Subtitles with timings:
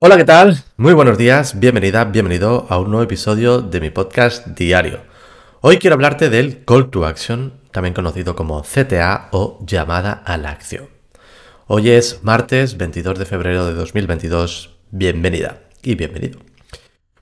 [0.00, 0.62] Hola, ¿qué tal?
[0.76, 5.00] Muy buenos días, bienvenida, bienvenido a un nuevo episodio de mi podcast diario.
[5.60, 10.50] Hoy quiero hablarte del Call to Action, también conocido como CTA o llamada a la
[10.50, 10.88] acción.
[11.66, 14.76] Hoy es martes 22 de febrero de 2022.
[14.92, 16.38] Bienvenida y bienvenido.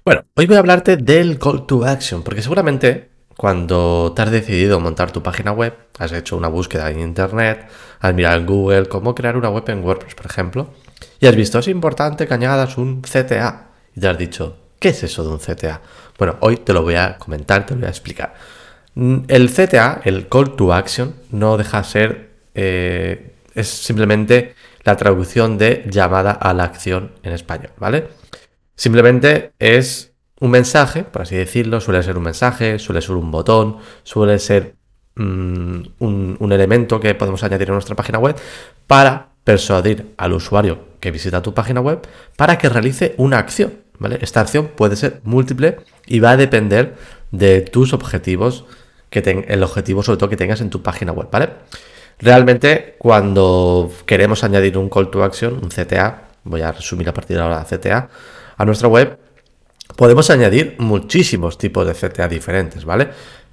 [0.05, 3.09] Bueno, hoy voy a hablarte del Call to Action, porque seguramente
[3.39, 7.71] cuando te has decidido montar tu página web, has hecho una búsqueda en Internet,
[8.01, 10.75] has mirado en Google cómo crear una web en WordPress, por ejemplo,
[11.21, 13.69] y has visto, es importante que añadas un CTA.
[13.95, 15.81] Y te has dicho, ¿qué es eso de un CTA?
[16.19, 18.35] Bueno, hoy te lo voy a comentar, te lo voy a explicar.
[18.95, 24.55] Mm, el CTA, el Call to Action, no deja de ser, eh, es simplemente
[24.85, 28.09] la traducción de llamada a la acción en español, ¿vale?
[28.75, 33.79] Simplemente es un mensaje, por así decirlo, suele ser un mensaje, suele ser un botón,
[34.03, 34.77] suele ser
[35.17, 38.37] mm, un, elemento que podemos añadir a nuestra página web
[38.87, 42.01] para persuadir al usuario que visita tu página web
[42.37, 43.75] para que realice una acción.
[43.99, 44.19] ¿vale?
[44.23, 46.95] Esta acción puede ser múltiple y va a depender
[47.31, 48.65] de tus objetivos,
[49.11, 51.29] que el objetivo sobre todo que tengas en tu página web.
[51.31, 51.51] ¿vale?
[52.19, 57.37] Realmente cuando queremos añadir un call to action, un CTA, voy a resumir a partir
[57.37, 58.09] de ahora CTA,
[58.57, 59.19] a nuestra web,
[59.97, 63.09] podemos añadir muchísimos tipos de CTA diferentes, ¿vale?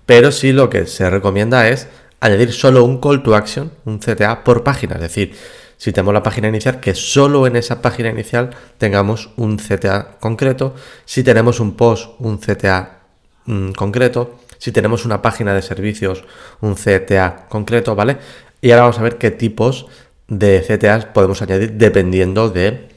[0.05, 1.88] Pero sí lo que se recomienda es
[2.19, 5.35] añadir solo un call to action, un CTA por página, es decir,
[5.83, 10.75] si tenemos la página inicial, que solo en esa página inicial tengamos un CTA concreto.
[11.03, 12.99] Si tenemos un post, un CTA
[13.47, 14.39] mm, concreto.
[14.59, 16.23] Si tenemos una página de servicios,
[16.61, 18.15] un CTA concreto, ¿vale?
[18.61, 19.87] Y ahora vamos a ver qué tipos
[20.29, 22.87] de CTAs podemos añadir dependiendo de,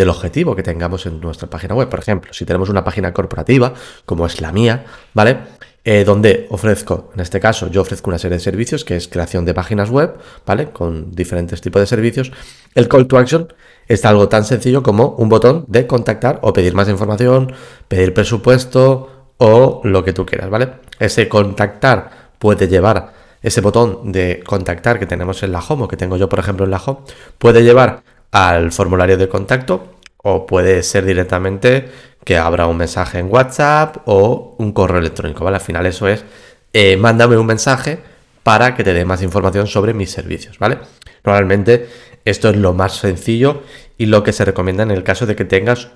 [0.00, 1.90] del objetivo que tengamos en nuestra página web.
[1.90, 3.74] Por ejemplo, si tenemos una página corporativa,
[4.06, 5.36] como es la mía, ¿vale?
[5.84, 9.44] Eh, donde ofrezco, en este caso, yo ofrezco una serie de servicios que es creación
[9.44, 10.14] de páginas web,
[10.46, 10.70] ¿vale?
[10.70, 12.32] Con diferentes tipos de servicios.
[12.74, 13.52] El call to action
[13.88, 17.52] es algo tan sencillo como un botón de contactar o pedir más información,
[17.86, 20.72] pedir presupuesto o lo que tú quieras, ¿vale?
[20.98, 25.98] Ese contactar puede llevar, ese botón de contactar que tenemos en la home o que
[25.98, 27.00] tengo yo, por ejemplo, en la home,
[27.38, 31.88] puede llevar al formulario de contacto o puede ser directamente
[32.24, 35.56] que abra un mensaje en WhatsApp o un correo electrónico, ¿vale?
[35.56, 36.24] Al final eso es,
[36.72, 37.98] eh, mándame un mensaje
[38.42, 40.78] para que te dé más información sobre mis servicios, ¿vale?
[41.24, 41.88] Normalmente
[42.24, 43.62] esto es lo más sencillo
[43.96, 45.88] y lo que se recomienda en el caso de que tengas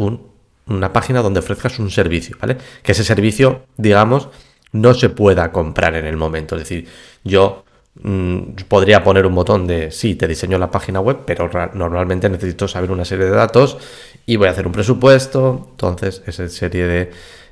[0.67, 2.57] una página donde ofrezcas un servicio, ¿vale?
[2.83, 4.29] Que ese servicio, digamos,
[4.73, 6.57] no se pueda comprar en el momento.
[6.57, 6.89] Es decir,
[7.23, 7.65] yo
[8.69, 12.91] podría poner un botón de sí, te diseño la página web, pero normalmente necesito saber
[12.91, 13.79] una serie de datos
[14.27, 15.69] y voy a hacer un presupuesto.
[15.71, 17.11] Entonces, es serie de.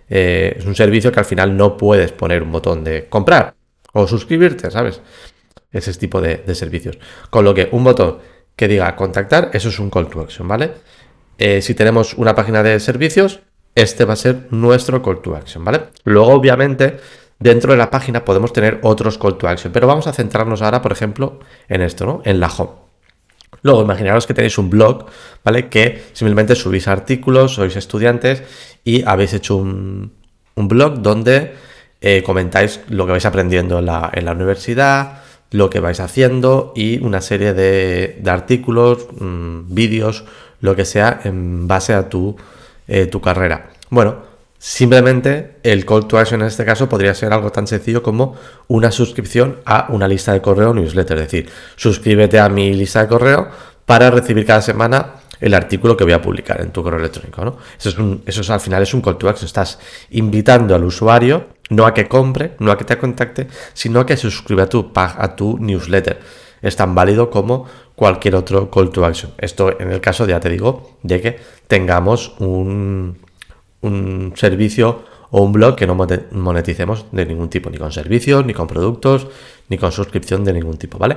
[0.08, 3.54] Eh, es un servicio que al final no puedes poner un botón de comprar
[3.92, 5.00] o suscribirte, ¿sabes?
[5.70, 6.98] Ese tipo de, servicios.
[7.30, 8.18] Con lo que un botón
[8.56, 10.72] que diga contactar, eso es un call to action, ¿vale?
[11.38, 13.40] Eh, si tenemos una página de servicios,
[13.74, 15.84] este va a ser nuestro call to action, ¿vale?
[16.04, 16.98] Luego, obviamente
[17.42, 20.80] Dentro de la página podemos tener otros call to action, pero vamos a centrarnos ahora,
[20.80, 22.22] por ejemplo, en esto, ¿no?
[22.24, 22.70] En la home.
[23.62, 25.06] Luego, imaginaros que tenéis un blog,
[25.44, 25.68] ¿vale?
[25.68, 28.44] Que simplemente subís artículos, sois estudiantes
[28.84, 30.12] y habéis hecho un,
[30.54, 31.54] blog donde
[32.00, 37.20] eh, comentáis lo que vais aprendiendo en la, universidad, lo que vais haciendo y una
[37.20, 40.24] serie de, artículos, mm, vídeos,
[40.60, 42.36] lo que sea en base a tu,
[42.86, 43.70] eh, tu carrera.
[43.90, 44.31] Bueno,
[44.64, 48.36] Simplemente el call to action en este caso podría ser algo tan sencillo como
[48.68, 51.18] una suscripción a una lista de correo newsletter.
[51.18, 53.48] Es decir, suscríbete a mi lista de correo
[53.84, 57.58] para recibir cada semana el artículo que voy a publicar en tu correo electrónico.
[57.76, 59.46] Eso, es al final es un call to action.
[59.46, 59.80] Estás
[60.10, 64.16] invitando al usuario no a que compre, no a que te contacte, sino a que
[64.16, 66.20] suscriba a tu, a tu newsletter.
[66.60, 69.32] Es tan válido como cualquier otro call to action.
[69.38, 73.18] Esto en el caso, ya te digo, de que tengamos un
[73.82, 78.52] un servicio o un blog que no moneticemos de ningún tipo, ni con servicios, ni
[78.52, 79.28] con productos,
[79.68, 81.16] ni con suscripción de ningún tipo, ¿vale?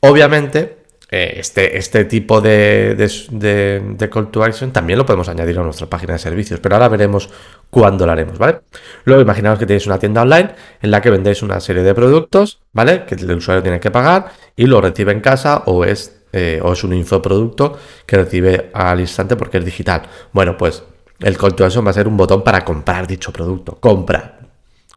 [0.00, 5.62] Obviamente, eh, este, este tipo de, de, call to action también lo podemos añadir a
[5.62, 7.30] nuestra página de servicios, pero ahora veremos
[7.70, 8.60] cuándo lo haremos, ¿vale?
[9.04, 10.50] Luego imaginaos que tenéis una tienda online
[10.82, 13.04] en la que vendéis una serie de productos, ¿vale?
[13.04, 16.72] Que el usuario tiene que pagar y lo recibe en casa o es, eh, o
[16.72, 20.02] es un infoproducto que recibe al instante porque es digital.
[20.32, 20.82] Bueno, pues
[21.20, 23.76] el call to action va a ser un botón para comprar dicho producto.
[23.80, 24.38] Comprar.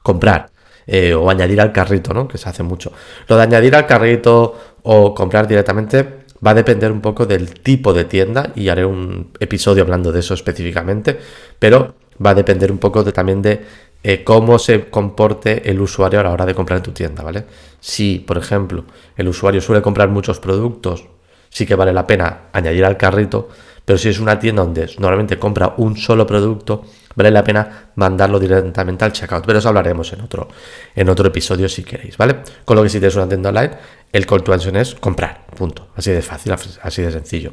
[0.01, 0.50] Comprar.
[0.88, 2.27] Eh, o añadir al carrito, ¿no?
[2.27, 2.92] Que se hace mucho.
[3.27, 7.94] Lo de añadir al carrito o comprar directamente va a depender un poco del tipo
[7.94, 11.19] de tienda y haré un episodio hablando de eso específicamente,
[11.60, 11.95] pero
[12.25, 13.62] va a depender un poco también de
[14.01, 17.45] eh, cómo se comporte el usuario a la hora de comprar en tu tienda, ¿vale?
[17.80, 18.86] Si, por ejemplo,
[19.18, 21.06] el usuario suele comprar muchos productos,
[21.50, 23.50] sí que vale la pena añadir al carrito,
[23.89, 26.83] Pero si es una tienda donde normalmente compra un solo producto,
[27.15, 29.44] vale la pena mandarlo directamente al checkout.
[29.47, 30.47] Pero eso hablaremos en otro,
[30.94, 32.36] en otro episodio si queréis, ¿vale?
[32.65, 33.71] Con lo que si tienes una tienda online,
[34.13, 35.88] el call to action es comprar, punto.
[35.95, 36.53] Así de fácil,
[36.83, 37.51] así de sencillo.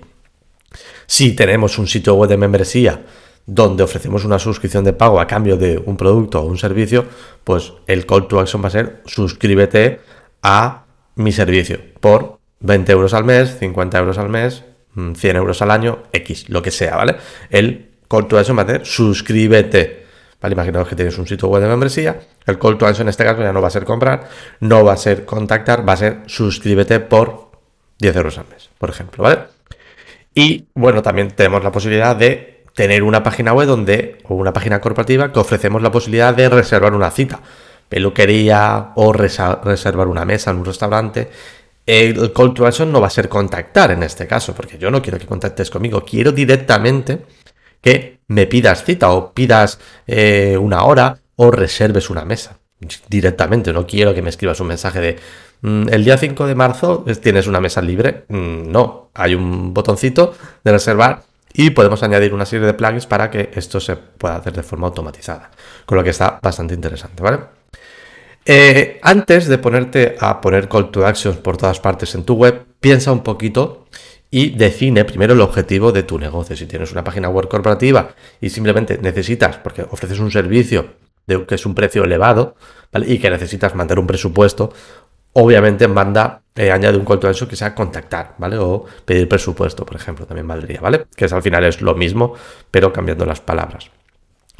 [1.06, 3.00] Si tenemos un sitio web de membresía
[3.46, 7.06] donde ofrecemos una suscripción de pago a cambio de un producto o un servicio,
[7.44, 10.00] pues el call to action va a ser suscríbete
[10.42, 10.84] a
[11.14, 14.64] mi servicio por 20 euros al mes, 50 euros al mes,
[14.96, 17.16] 100 mm, euros al año, X, lo que sea, ¿vale?
[17.50, 20.06] El call to action va a ser suscríbete.
[20.40, 20.54] ¿Vale?
[20.54, 22.20] Imaginaos que tienes un sitio web de membresía.
[22.46, 24.28] El call to action en este caso ya no va a ser comprar,
[24.60, 27.50] no va a ser contactar, va a ser suscríbete por
[27.98, 29.38] 10 euros al mes, por ejemplo, ¿vale?
[30.34, 34.80] Y bueno, también tenemos la posibilidad de tener una página web donde, o una página
[34.82, 37.40] corporativa que ofrecemos la posibilidad de reservar una cita,
[37.88, 41.30] peluquería o reservar una mesa en un restaurante.
[41.86, 45.00] El call to action no va a ser contactar en este caso, porque yo no
[45.00, 47.24] quiero que contactes conmigo, quiero directamente
[47.80, 52.58] que me pidas cita o pidas eh, una hora o reserves una mesa.
[53.08, 55.16] Directamente, no quiero que me escribas un mensaje de
[55.62, 58.24] mm, el día 5 de marzo tienes una mesa libre.
[58.28, 60.34] Mm, no, hay un botoncito
[60.64, 61.22] de reservar
[61.52, 64.88] y podemos añadir una serie de plugins para que esto se pueda hacer de forma
[64.88, 65.50] automatizada,
[65.86, 67.38] con lo que está bastante interesante, ¿vale?
[68.48, 72.64] Eh, antes de ponerte a poner call to actions por todas partes en tu web,
[72.78, 73.86] piensa un poquito
[74.30, 76.56] y define primero el objetivo de tu negocio.
[76.56, 78.10] Si tienes una página web corporativa
[78.40, 80.94] y simplemente necesitas, porque ofreces un servicio
[81.26, 82.54] de que es un precio elevado,
[82.92, 83.12] ¿vale?
[83.12, 84.72] Y que necesitas mandar un presupuesto,
[85.32, 88.58] obviamente manda, eh, añade un call to action que sea contactar, ¿vale?
[88.58, 91.06] O pedir presupuesto, por ejemplo, también valdría, ¿vale?
[91.16, 92.34] Que es, al final es lo mismo,
[92.70, 93.90] pero cambiando las palabras.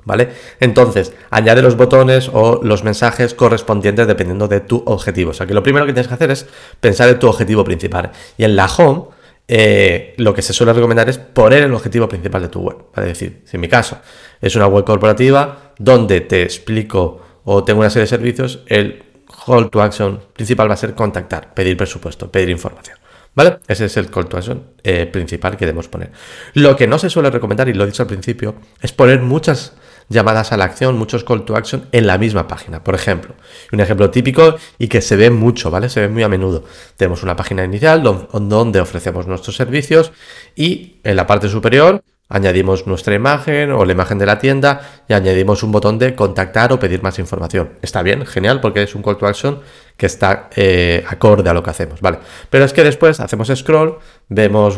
[0.04, 0.28] ¿Vale?
[0.60, 5.31] Entonces, añade los botones o los mensajes correspondientes dependiendo de tu objetivo.
[5.31, 6.46] O sea que lo primero que tienes que hacer es
[6.81, 8.12] pensar en tu objetivo principal.
[8.38, 9.06] Y en la home,
[9.48, 12.76] eh, lo que se suele recomendar es poner el objetivo principal de tu web.
[12.96, 13.98] Es decir, si en mi caso
[14.40, 19.04] es una web corporativa donde te explico o tengo una serie de servicios, el
[19.46, 22.98] call to action principal va a ser contactar, pedir presupuesto, pedir información.
[23.34, 23.58] ¿Vale?
[23.69, 26.10] Ese es el call to action eh, principal que debemos poner.
[26.54, 29.75] Lo que no se suele recomendar, y lo he dicho al principio, es poner muchas
[30.08, 32.82] llamadas a la acción, muchos call to action en la misma página.
[32.82, 33.35] Por ejemplo,
[33.73, 35.88] un ejemplo típico y que se ve mucho, ¿vale?
[35.88, 36.64] Se ve muy a menudo.
[36.97, 40.12] Tenemos una página inicial donde ofrecemos nuestros servicios
[40.55, 45.12] y en la parte superior Añadimos nuestra imagen o la imagen de la tienda y
[45.12, 47.70] añadimos un botón de contactar o pedir más información.
[47.82, 49.61] Está bien, genial, porque es un call to action
[49.97, 52.19] que está eh, acorde a lo que hacemos, ¿vale?
[52.50, 53.99] Pero es que después hacemos scroll,
[54.29, 54.76] vemos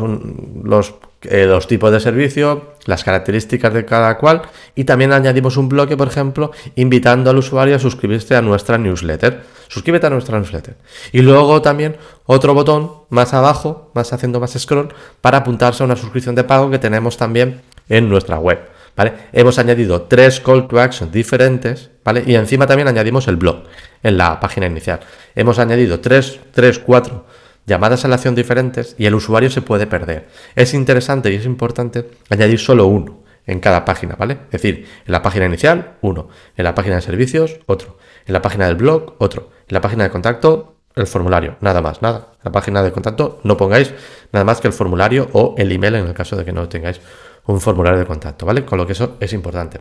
[0.62, 4.42] los, eh, los tipos de servicio, las características de cada cual
[4.74, 9.42] y también añadimos un bloque, por ejemplo, invitando al usuario a suscribirse a nuestra newsletter
[9.68, 10.76] suscríbete a nuestra newsletter.
[11.12, 15.96] Y luego también otro botón más abajo, más haciendo más scroll, para apuntarse a una
[15.96, 18.58] suscripción de pago que tenemos también en nuestra web.
[18.96, 19.12] ¿Vale?
[19.32, 22.24] Hemos añadido tres call to action diferentes, ¿vale?
[22.26, 23.62] Y encima también añadimos el blog
[24.02, 24.98] en la página inicial.
[25.36, 27.24] Hemos añadido tres, tres, cuatro
[27.68, 30.28] llamadas a la acción diferentes y el usuario se puede perder.
[30.56, 34.38] Es interesante y es importante añadir solo uno en cada página, ¿vale?
[34.46, 36.28] Es decir, en la página inicial, uno.
[36.56, 37.98] En la página de servicios, otro.
[38.26, 39.50] En la página del blog, otro.
[39.68, 41.56] En la página de contacto, el formulario.
[41.60, 42.32] Nada más, nada.
[42.42, 43.94] La página de contacto no pongáis
[44.32, 47.00] nada más que el formulario o el email en el caso de que no tengáis
[47.46, 48.64] un formulario de contacto, ¿vale?
[48.64, 49.80] Con lo que eso es importante.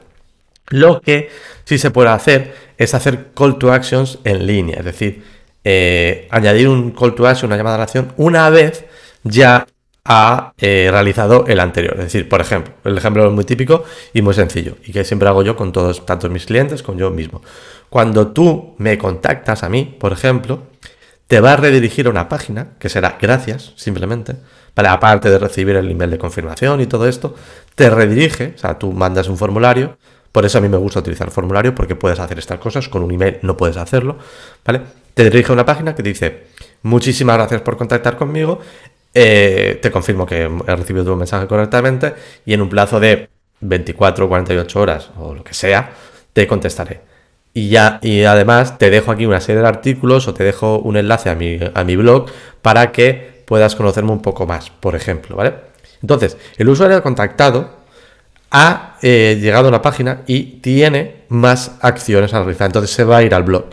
[0.70, 1.30] Lo que
[1.64, 5.24] sí se puede hacer es hacer call to actions en línea, es decir,
[5.70, 8.86] eh, añadir un call to action, una llamada a la acción, una vez
[9.24, 9.68] ya
[10.06, 11.96] ha eh, realizado el anterior.
[11.98, 13.84] Es decir, por ejemplo, el ejemplo es muy típico
[14.14, 17.12] y muy sencillo y que siempre hago yo con todos, tanto mis clientes como yo
[17.12, 17.42] mismo.
[17.90, 20.68] Cuando tú me contactas a mí, por ejemplo,
[21.28, 24.38] te va a redirigir a una página que será gracias, simplemente,
[24.74, 27.36] para aparte de recibir el email de confirmación y todo esto,
[27.76, 29.98] te redirige, o sea, tú mandas un formulario,
[30.32, 33.12] por eso a mí me gusta utilizar formulario porque puedes hacer estas cosas, con un
[33.12, 34.18] email no puedes hacerlo,
[34.66, 34.82] ¿vale?
[35.14, 36.44] Te dirige a una página que dice,
[36.84, 38.60] muchísimas gracias por contactar conmigo,
[39.14, 42.14] eh, te confirmo que he recibido tu mensaje correctamente
[42.46, 43.30] y en un plazo de
[43.62, 45.92] 24 o 48 horas o lo que sea,
[46.34, 47.02] te contestaré.
[47.54, 50.98] Y ya, y además te dejo aquí una serie de artículos o te dejo un
[50.98, 52.28] enlace a mi, a mi blog
[52.62, 55.56] para que puedas conocerme un poco más, por ejemplo, ¿vale?
[56.02, 57.77] Entonces, el usuario contactado
[58.52, 62.68] ha eh, llegado a una página y tiene más acciones a realizar.
[62.68, 63.66] Entonces se va a ir al blog.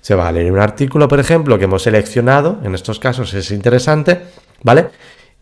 [0.00, 2.60] Se va a leer un artículo, por ejemplo, que hemos seleccionado.
[2.62, 4.20] En estos casos es interesante
[4.64, 4.88] ¿vale?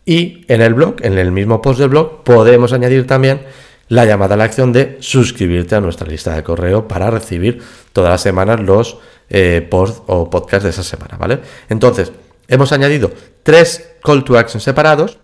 [0.05, 3.41] Y en el blog, en el mismo post del blog, podemos añadir también
[3.87, 7.61] la llamada a la acción de suscribirte a nuestra lista de correo para recibir
[7.93, 8.97] todas las semanas los
[9.29, 11.39] eh, posts o podcasts de esa semana, ¿vale?
[11.69, 12.11] Entonces,
[12.47, 13.11] hemos añadido
[13.43, 15.19] tres call to action separados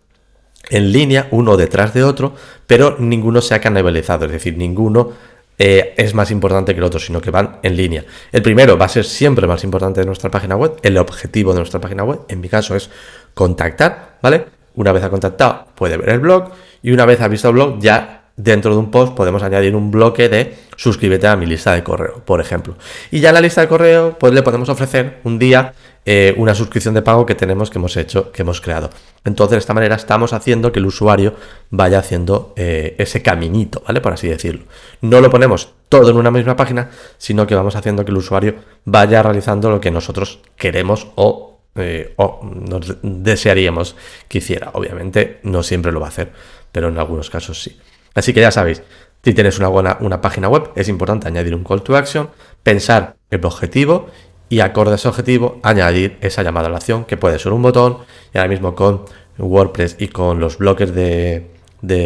[0.70, 2.36] en línea, uno detrás de otro,
[2.68, 5.12] pero ninguno se ha canibalizado, es decir, ninguno
[5.58, 8.06] eh, es más importante que el otro, sino que van en línea.
[8.32, 11.60] El primero va a ser siempre más importante de nuestra página web, el objetivo de
[11.60, 12.90] nuestra página web, en mi caso es
[13.34, 14.46] contactar, ¿vale?
[14.76, 17.80] Una vez ha contactado, puede ver el blog y una vez ha visto el blog,
[17.80, 21.84] ya dentro de un post podemos añadir un bloque de suscríbete a mi lista de
[21.84, 22.76] correo, por ejemplo.
[23.12, 25.74] Y ya en la lista de correo, pues le podemos ofrecer un día
[26.06, 28.90] eh, una suscripción de pago que tenemos, que hemos hecho, que hemos creado.
[29.26, 31.36] Entonces, de esta manera estamos haciendo que el usuario
[31.70, 34.00] vaya haciendo eh, ese caminito, ¿vale?
[34.00, 34.64] Por así decirlo.
[35.02, 38.56] No lo ponemos todo en una misma página, sino que vamos haciendo que el usuario
[38.86, 43.98] vaya realizando lo que nosotros queremos o, eh, o nos desearíamos
[44.30, 44.72] que hiciera.
[44.74, 46.32] Obviamente, no siempre lo va a hacer,
[46.72, 47.78] pero en algunos casos sí.
[48.16, 48.82] Así que ya sabéis,
[49.24, 52.30] si tienes una buena una página web, es importante añadir un call to action,
[52.64, 54.08] pensar el objetivo
[54.50, 57.62] y acorde a ese objetivo añadir esa llamada a la acción que puede ser un
[57.62, 58.00] botón
[58.34, 59.06] y ahora mismo con
[59.38, 61.50] WordPress y con los bloques de,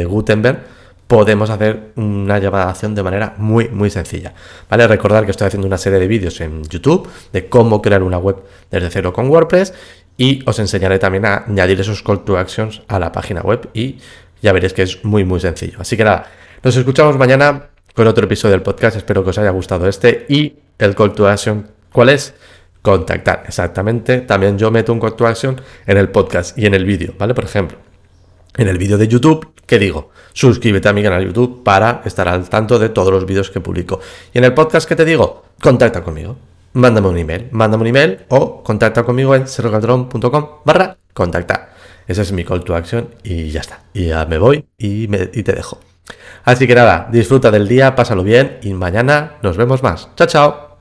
[0.06, 0.60] Gutenberg
[1.08, 4.34] podemos hacer una llamada a acción de manera muy muy sencilla.
[4.70, 4.88] ¿Vale?
[4.88, 8.38] Recordar que estoy haciendo una serie de vídeos en YouTube de cómo crear una web
[8.72, 9.74] desde cero con WordPress
[10.18, 13.98] y os enseñaré también a añadir esos call to actions a la página web y
[14.44, 15.78] ya veréis que es muy, muy sencillo.
[15.80, 16.30] Así que nada,
[16.62, 18.98] nos escuchamos mañana con otro episodio del podcast.
[18.98, 20.26] Espero que os haya gustado este.
[20.28, 22.36] Y el call to action, ¿cuál es?
[22.82, 24.20] Contactar, exactamente.
[24.22, 27.34] También yo meto un call to action en el podcast y en el vídeo, ¿vale?
[27.34, 27.78] Por ejemplo,
[28.58, 30.12] en el vídeo de YouTube, ¿qué digo?
[30.34, 34.02] Suscríbete a mi canal YouTube para estar al tanto de todos los vídeos que publico.
[34.34, 35.46] Y en el podcast, ¿qué te digo?
[35.62, 36.36] Contacta conmigo.
[36.74, 37.48] Mándame un email.
[37.52, 41.73] Mándame un email o contacta conmigo en sergocaldrón.com barra contactar.
[42.08, 43.82] Ese es mi call to action y ya está.
[43.94, 45.80] Y ya me voy y, y te dejo.
[46.44, 50.10] Así que nada, disfruta del día, pásalo bien y mañana nos vemos más.
[50.16, 50.70] Chao, chao.